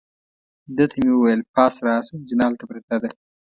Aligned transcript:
ده 0.75 0.85
ته 0.91 0.97
مې 1.01 1.11
وویل: 1.15 1.41
پاس 1.53 1.73
راشه، 1.87 2.15
زینه 2.27 2.43
هلته 2.49 2.65
پرته 2.69 2.95
ده. 3.01 3.09